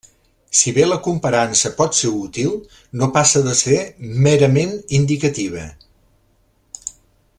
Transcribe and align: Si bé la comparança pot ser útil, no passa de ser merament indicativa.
Si 0.59 0.71
bé 0.75 0.85
la 0.85 0.95
comparança 1.07 1.71
pot 1.81 1.97
ser 1.97 2.09
útil, 2.21 2.55
no 3.01 3.09
passa 3.19 3.43
de 3.49 3.53
ser 3.61 3.77
merament 4.29 4.75
indicativa. 5.01 5.67